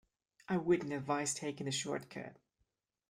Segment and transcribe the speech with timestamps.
[0.47, 2.37] I wouldn't advise taking the shortcut